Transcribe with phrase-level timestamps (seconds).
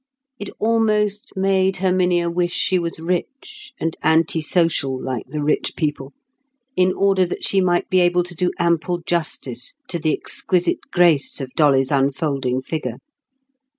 [0.39, 7.23] It almost made Herminia wish she was rich—and anti social, like the rich people—in order
[7.27, 11.91] that she might be able to do ample justice to the exquisite grace of Dolly's
[11.91, 12.97] unfolding figure.